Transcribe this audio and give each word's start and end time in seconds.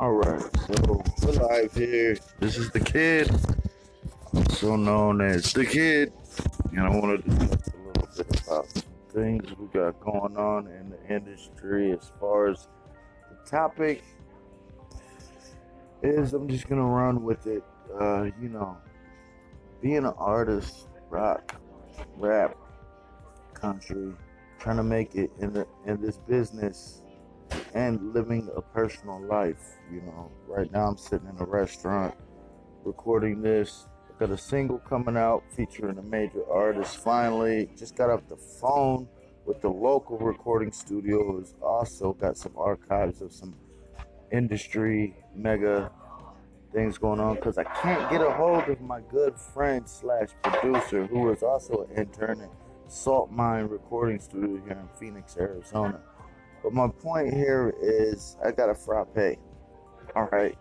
Alright, 0.00 0.40
so 0.66 1.04
we're 1.22 1.32
live 1.46 1.74
here. 1.74 2.16
This 2.38 2.56
is 2.56 2.70
the 2.70 2.80
kid, 2.80 3.30
also 4.32 4.74
known 4.74 5.20
as 5.20 5.52
the 5.52 5.66
kid, 5.66 6.10
and 6.70 6.80
I 6.80 6.88
wanted 6.88 7.22
to 7.22 7.30
talk 7.30 7.66
a 7.66 7.86
little 7.86 8.08
bit 8.16 8.40
about 8.46 8.70
some 8.70 8.82
things 9.12 9.44
we 9.58 9.66
got 9.66 10.00
going 10.00 10.38
on 10.38 10.68
in 10.68 10.88
the 10.88 11.14
industry 11.14 11.92
as 11.92 12.10
far 12.18 12.48
as 12.48 12.66
the 13.28 13.50
topic 13.50 14.02
is 16.02 16.32
I'm 16.32 16.48
just 16.48 16.66
gonna 16.66 16.82
run 16.82 17.22
with 17.22 17.46
it. 17.46 17.62
Uh, 18.00 18.30
you 18.40 18.48
know, 18.48 18.78
being 19.82 19.98
an 19.98 20.14
artist, 20.16 20.88
rock, 21.10 21.60
rap, 22.16 22.56
country, 23.52 24.14
trying 24.58 24.78
to 24.78 24.82
make 24.82 25.14
it 25.14 25.30
in 25.40 25.52
the 25.52 25.66
in 25.84 26.00
this 26.00 26.16
business 26.16 27.02
and 27.74 28.12
living 28.12 28.48
a 28.56 28.62
personal 28.62 29.20
life. 29.20 29.76
You 29.92 30.02
know, 30.02 30.30
right 30.46 30.70
now 30.72 30.88
I'm 30.88 30.96
sitting 30.96 31.28
in 31.28 31.36
a 31.40 31.46
restaurant 31.46 32.14
recording 32.84 33.42
this. 33.42 33.86
I 34.08 34.18
got 34.18 34.30
a 34.30 34.38
single 34.38 34.78
coming 34.78 35.16
out 35.16 35.42
featuring 35.56 35.98
a 35.98 36.02
major 36.02 36.48
artist. 36.50 36.96
Finally, 36.98 37.70
just 37.76 37.96
got 37.96 38.10
off 38.10 38.26
the 38.28 38.36
phone 38.36 39.08
with 39.46 39.60
the 39.60 39.68
local 39.68 40.18
recording 40.18 40.72
studio. 40.72 41.32
Who's 41.32 41.54
also 41.62 42.12
got 42.12 42.36
some 42.36 42.52
archives 42.56 43.20
of 43.20 43.32
some 43.32 43.54
industry 44.32 45.16
mega 45.34 45.90
things 46.72 46.98
going 46.98 47.20
on 47.20 47.34
because 47.34 47.58
I 47.58 47.64
can't 47.64 48.10
get 48.10 48.20
a 48.20 48.30
hold 48.30 48.68
of 48.68 48.80
my 48.80 49.00
good 49.10 49.36
friend 49.36 49.88
slash 49.88 50.28
producer 50.42 51.06
who 51.06 51.30
is 51.32 51.42
also 51.42 51.88
an 51.88 51.96
intern 51.96 52.40
at 52.42 52.50
Salt 52.86 53.30
Mine 53.30 53.64
Recording 53.64 54.20
Studio 54.20 54.60
here 54.64 54.78
in 54.78 54.88
Phoenix, 54.98 55.36
Arizona. 55.36 56.00
But 56.62 56.72
my 56.72 56.88
point 56.88 57.32
here 57.32 57.74
is 57.80 58.36
I 58.44 58.50
got 58.50 58.68
a 58.68 58.74
frappe. 58.74 59.38
All 60.14 60.28
right. 60.30 60.56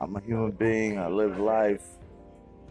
I'm 0.00 0.16
a 0.16 0.20
human 0.20 0.50
being. 0.52 0.98
I 0.98 1.06
live 1.06 1.38
life. 1.38 1.84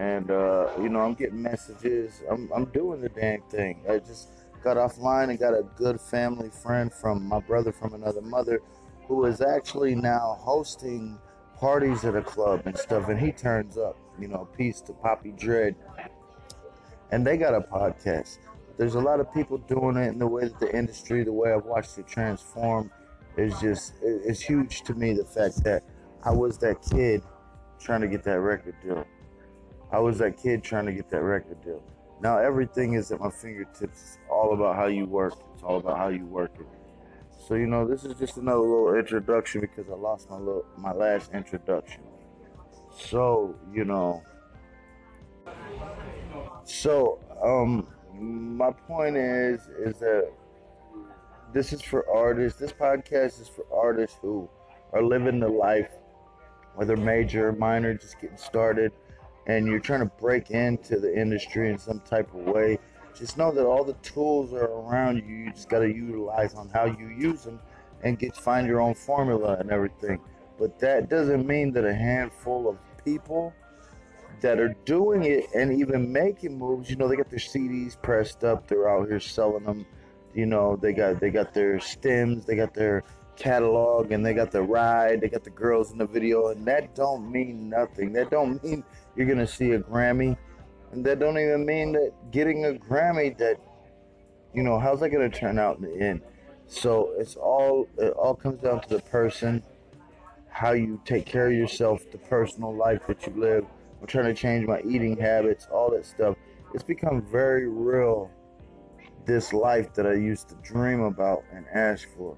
And, 0.00 0.30
uh, 0.30 0.70
you 0.80 0.88
know, 0.88 1.00
I'm 1.00 1.14
getting 1.14 1.40
messages. 1.40 2.22
I'm, 2.28 2.50
I'm 2.52 2.64
doing 2.66 3.00
the 3.00 3.08
dang 3.08 3.42
thing. 3.50 3.80
I 3.88 3.98
just 3.98 4.30
got 4.64 4.76
offline 4.76 5.30
and 5.30 5.38
got 5.38 5.54
a 5.54 5.64
good 5.76 6.00
family 6.00 6.50
friend 6.50 6.92
from 6.92 7.24
my 7.24 7.40
brother 7.40 7.72
from 7.72 7.94
another 7.94 8.22
mother 8.22 8.60
who 9.06 9.24
is 9.26 9.40
actually 9.40 9.94
now 9.94 10.38
hosting 10.40 11.18
parties 11.56 12.04
at 12.04 12.16
a 12.16 12.22
club 12.22 12.62
and 12.64 12.76
stuff. 12.76 13.08
And 13.08 13.20
he 13.20 13.30
turns 13.30 13.76
up, 13.76 13.96
you 14.18 14.28
know, 14.28 14.48
peace 14.56 14.80
to 14.82 14.92
Poppy 14.92 15.32
Dread. 15.32 15.76
And 17.12 17.26
they 17.26 17.36
got 17.36 17.54
a 17.54 17.60
podcast 17.60 18.38
there's 18.76 18.94
a 18.94 19.00
lot 19.00 19.20
of 19.20 19.32
people 19.32 19.58
doing 19.58 19.96
it 19.96 20.08
in 20.08 20.18
the 20.18 20.26
way 20.26 20.44
that 20.44 20.58
the 20.58 20.76
industry, 20.76 21.24
the 21.24 21.32
way 21.32 21.52
I've 21.52 21.64
watched 21.64 21.98
it 21.98 22.06
transform, 22.06 22.90
is 23.36 23.58
just 23.60 23.94
it's 24.02 24.40
huge 24.40 24.82
to 24.82 24.94
me. 24.94 25.12
The 25.14 25.24
fact 25.24 25.62
that 25.64 25.82
I 26.24 26.32
was 26.32 26.58
that 26.58 26.82
kid 26.82 27.22
trying 27.78 28.00
to 28.02 28.08
get 28.08 28.22
that 28.24 28.40
record 28.40 28.74
deal. 28.82 29.06
I 29.90 29.98
was 29.98 30.18
that 30.18 30.36
kid 30.36 30.62
trying 30.62 30.86
to 30.86 30.92
get 30.92 31.10
that 31.10 31.22
record 31.22 31.62
deal. 31.62 31.82
Now 32.20 32.38
everything 32.38 32.94
is 32.94 33.10
at 33.10 33.20
my 33.20 33.30
fingertips. 33.30 33.82
It's 33.82 34.18
all 34.30 34.54
about 34.54 34.76
how 34.76 34.86
you 34.86 35.06
work. 35.06 35.34
It's 35.54 35.62
all 35.62 35.78
about 35.78 35.98
how 35.98 36.08
you 36.08 36.24
work 36.26 36.52
it. 36.58 36.66
So 37.46 37.54
you 37.54 37.66
know, 37.66 37.86
this 37.86 38.04
is 38.04 38.14
just 38.18 38.36
another 38.36 38.60
little 38.60 38.94
introduction 38.94 39.60
because 39.60 39.90
I 39.90 39.94
lost 39.94 40.30
my 40.30 40.38
little 40.38 40.64
my 40.78 40.92
last 40.92 41.32
introduction. 41.32 42.02
So 42.96 43.56
you 43.72 43.84
know, 43.84 44.22
so 46.64 47.18
um 47.42 47.88
my 48.14 48.70
point 48.70 49.16
is 49.16 49.68
is 49.78 49.98
that 49.98 50.32
this 51.52 51.72
is 51.72 51.82
for 51.82 52.08
artists. 52.08 52.58
This 52.58 52.72
podcast 52.72 53.40
is 53.40 53.48
for 53.48 53.64
artists 53.72 54.18
who 54.20 54.48
are 54.92 55.02
living 55.02 55.40
the 55.40 55.48
life, 55.48 55.90
whether 56.74 56.96
major 56.96 57.48
or 57.48 57.52
minor, 57.52 57.94
just 57.94 58.20
getting 58.20 58.36
started, 58.36 58.92
and 59.46 59.66
you're 59.66 59.80
trying 59.80 60.00
to 60.00 60.10
break 60.20 60.50
into 60.50 60.98
the 60.98 61.14
industry 61.14 61.70
in 61.70 61.78
some 61.78 62.00
type 62.00 62.32
of 62.34 62.40
way. 62.46 62.78
Just 63.14 63.36
know 63.36 63.52
that 63.52 63.66
all 63.66 63.84
the 63.84 63.92
tools 63.94 64.52
are 64.54 64.64
around 64.64 65.18
you. 65.18 65.34
You 65.34 65.50
just 65.50 65.68
got 65.68 65.80
to 65.80 65.88
utilize 65.88 66.54
on 66.54 66.68
how 66.70 66.86
you 66.86 67.08
use 67.08 67.44
them 67.44 67.60
and 68.02 68.18
get 68.18 68.34
find 68.34 68.66
your 68.66 68.80
own 68.80 68.94
formula 68.94 69.56
and 69.60 69.70
everything. 69.70 70.20
But 70.58 70.78
that 70.80 71.10
doesn't 71.10 71.46
mean 71.46 71.72
that 71.72 71.84
a 71.84 71.94
handful 71.94 72.68
of 72.68 72.78
people 73.04 73.52
that 74.42 74.58
are 74.58 74.74
doing 74.84 75.24
it 75.24 75.46
and 75.54 75.72
even 75.72 76.12
making 76.12 76.58
moves. 76.58 76.90
You 76.90 76.96
know, 76.96 77.08
they 77.08 77.16
got 77.16 77.30
their 77.30 77.38
CDs 77.38 78.00
pressed 78.00 78.44
up. 78.44 78.68
They're 78.68 78.88
out 78.88 79.08
here 79.08 79.20
selling 79.20 79.64
them. 79.64 79.86
You 80.34 80.46
know, 80.46 80.76
they 80.76 80.92
got 80.92 81.20
they 81.20 81.30
got 81.30 81.54
their 81.54 81.80
stems. 81.80 82.44
They 82.44 82.56
got 82.56 82.74
their 82.74 83.04
catalog 83.36 84.12
and 84.12 84.24
they 84.24 84.34
got 84.34 84.50
the 84.50 84.62
ride. 84.62 85.20
They 85.20 85.28
got 85.28 85.44
the 85.44 85.50
girls 85.50 85.92
in 85.92 85.98
the 85.98 86.06
video, 86.06 86.48
and 86.48 86.66
that 86.66 86.94
don't 86.94 87.30
mean 87.30 87.70
nothing. 87.70 88.12
That 88.12 88.30
don't 88.30 88.62
mean 88.64 88.84
you're 89.16 89.26
gonna 89.26 89.46
see 89.46 89.72
a 89.72 89.80
Grammy, 89.80 90.36
and 90.90 91.04
that 91.06 91.18
don't 91.18 91.38
even 91.38 91.64
mean 91.64 91.92
that 91.92 92.12
getting 92.30 92.66
a 92.66 92.72
Grammy. 92.72 93.36
That 93.38 93.58
you 94.52 94.62
know, 94.62 94.78
how's 94.78 95.00
that 95.00 95.10
gonna 95.10 95.30
turn 95.30 95.58
out 95.58 95.78
in 95.78 95.82
the 95.84 96.04
end? 96.04 96.20
So 96.66 97.12
it's 97.18 97.36
all 97.36 97.88
it 97.98 98.12
all 98.14 98.34
comes 98.34 98.60
down 98.60 98.80
to 98.80 98.88
the 98.88 99.02
person, 99.02 99.62
how 100.48 100.72
you 100.72 101.00
take 101.04 101.26
care 101.26 101.46
of 101.46 101.52
yourself, 101.52 102.10
the 102.10 102.18
personal 102.18 102.74
life 102.74 103.06
that 103.06 103.24
you 103.26 103.34
live 103.36 103.66
I'm 104.02 104.08
trying 104.08 104.24
to 104.24 104.34
change 104.34 104.66
my 104.66 104.80
eating 104.80 105.16
habits, 105.16 105.68
all 105.70 105.92
that 105.92 106.04
stuff. 106.04 106.36
It's 106.74 106.82
become 106.82 107.22
very 107.22 107.68
real, 107.68 108.32
this 109.26 109.52
life 109.52 109.94
that 109.94 110.08
I 110.08 110.14
used 110.14 110.48
to 110.48 110.56
dream 110.56 111.02
about 111.02 111.44
and 111.52 111.64
ask 111.72 112.08
for. 112.16 112.36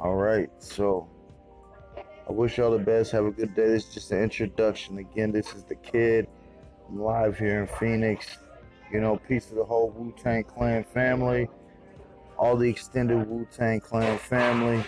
All 0.00 0.14
right, 0.14 0.48
so 0.58 1.06
I 2.26 2.32
wish 2.32 2.56
y'all 2.56 2.70
the 2.70 2.78
best. 2.78 3.12
Have 3.12 3.26
a 3.26 3.30
good 3.30 3.54
day. 3.54 3.66
This 3.66 3.86
is 3.86 3.92
just 3.94 4.12
an 4.12 4.22
introduction. 4.22 4.96
Again, 4.96 5.30
this 5.30 5.52
is 5.52 5.62
the 5.64 5.74
kid. 5.74 6.26
I'm 6.88 6.98
live 6.98 7.36
here 7.38 7.60
in 7.60 7.66
Phoenix. 7.66 8.38
You 8.90 9.02
know, 9.02 9.20
peace 9.28 9.44
to 9.46 9.54
the 9.54 9.64
whole 9.64 9.90
Wu 9.90 10.14
Tang 10.22 10.42
Clan 10.42 10.84
family, 10.84 11.50
all 12.38 12.56
the 12.56 12.70
extended 12.70 13.28
Wu 13.28 13.46
Tang 13.54 13.78
Clan 13.80 14.18
family, 14.18 14.82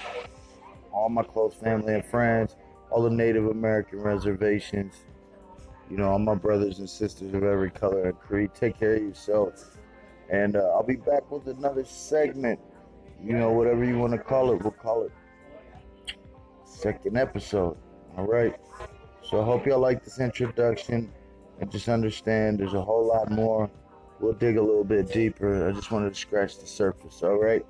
all 0.95 1.11
my 1.11 1.23
close 1.23 1.53
family 1.53 1.93
and 1.93 2.07
friends, 2.07 2.57
all 2.91 3.03
the 3.03 3.11
Native 3.11 3.49
American 3.49 4.01
reservations 4.01 5.05
you 5.91 5.97
know, 5.97 6.11
all 6.11 6.19
my 6.19 6.35
brothers 6.35 6.79
and 6.79 6.89
sisters 6.89 7.35
of 7.35 7.43
every 7.43 7.71
color 7.71 8.05
and 8.05 8.19
creed. 8.19 8.51
Take 8.55 8.79
care 8.79 8.95
of 8.95 9.03
yourself. 9.03 9.79
And 10.31 10.57
uh, 10.57 10.71
I'll 10.75 10.83
be 10.83 10.97
back 10.97 11.31
with 11.31 11.47
another 11.47 11.85
segment. 11.85 12.59
You 13.23 13.35
know, 13.35 13.53
whatever 13.53 13.85
you 13.85 13.99
want 13.99 14.13
to 14.13 14.19
call 14.19 14.53
it, 14.53 14.63
we'll 14.63 14.73
call 14.73 15.05
it 15.05 15.13
second 16.65 17.17
episode. 17.17 17.77
All 18.17 18.27
right. 18.27 18.55
So 19.23 19.41
I 19.41 19.45
hope 19.45 19.67
y'all 19.67 19.79
like 19.79 20.05
this 20.05 20.21
introduction 20.21 21.11
and 21.61 21.71
just 21.71 21.89
understand 21.89 22.59
there's 22.59 22.75
a 22.75 22.83
whole 22.83 23.07
lot 23.07 23.31
more. 23.31 23.71
We'll 24.21 24.35
dig 24.35 24.57
a 24.57 24.63
little 24.63 24.85
bit 24.85 25.11
deeper. 25.13 25.69
I 25.69 25.73
just 25.73 25.91
wanted 25.91 26.13
to 26.13 26.21
scratch 26.21 26.59
the 26.59 26.67
surface. 26.67 27.23
All 27.23 27.41
right. 27.41 27.65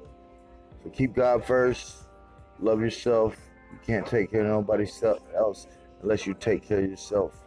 So 0.82 0.90
keep 0.90 1.14
God 1.14 1.44
first. 1.44 2.04
Love 2.60 2.80
yourself. 2.80 3.36
You 3.72 3.78
can't 3.86 4.06
take 4.06 4.30
care 4.30 4.40
of 4.40 4.48
nobody 4.48 4.88
else 5.36 5.66
unless 6.02 6.26
you 6.26 6.34
take 6.34 6.66
care 6.66 6.78
of 6.78 6.90
yourself. 6.90 7.43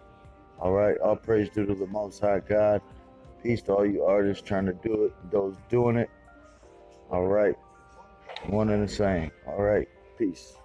All 0.60 0.74
right, 0.74 0.98
all 1.00 1.16
praise 1.16 1.50
due 1.50 1.66
to 1.66 1.76
the 1.76 1.88
Most 1.88 2.20
High 2.20 2.40
God. 2.40 2.82
Peace 3.44 3.62
to 3.64 3.74
all 3.74 3.86
you 3.86 4.04
artists 4.04 4.44
trying 4.44 4.66
to 4.66 4.74
do 4.74 5.06
it, 5.06 5.32
those 5.32 5.56
doing 5.70 5.98
it. 5.98 6.10
All 7.12 7.28
right, 7.28 7.56
one 8.48 8.70
and 8.70 8.88
the 8.88 8.92
same. 8.92 9.32
All 9.46 9.62
right, 9.62 9.88
peace. 10.18 10.56